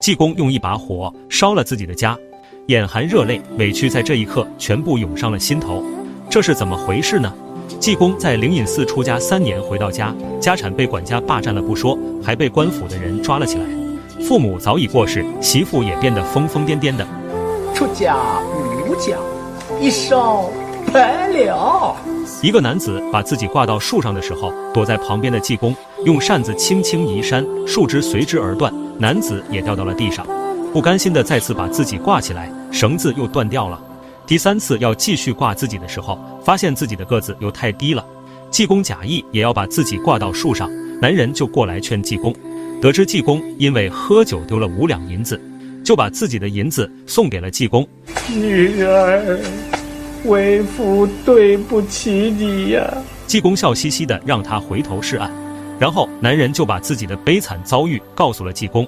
[0.00, 2.16] 济公用一把火烧了自己的家，
[2.66, 5.82] 眼含热泪，委屈在这一刻全部涌上了心头。
[6.30, 7.34] 这是怎么回事呢？
[7.80, 13.64] 济公在灵隐寺出家三年，回到家，家产被管家霸占了不说，还被官府的人抓了起来。
[14.22, 17.04] 父母早已过世，媳妇也变得疯疯癫癫的。
[17.74, 18.16] 出家
[18.86, 19.16] 无家，
[19.80, 20.44] 一生
[20.92, 21.96] 白了。
[22.40, 25.74] 一个男子把自己挂到树上的时候，躲在旁边的济公
[26.04, 30.26] 用扇子轻轻一扇，树枝随之而断，男子也掉到了地上。
[30.72, 33.80] 不甘心的再次把自己挂起来，绳子又断掉了。
[34.26, 38.04] 第三次要继续挂自己的时候，发现自己的个子又太低了。
[38.50, 42.34] 济公假意也要把自己挂到树上，男人就过来劝济公。
[42.80, 45.40] 得知济公因为喝酒丢了五两银子，
[45.84, 47.86] 就把自己的银子送给了济公。
[48.34, 49.38] 女儿。
[50.24, 52.92] 为父对不起你呀！
[53.28, 55.30] 济公笑嘻嘻的让他回头是岸，
[55.78, 58.86] 然后男人就把自己的悲惨遭遇告诉了济公。